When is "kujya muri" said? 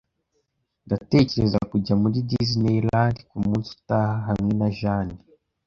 1.71-2.17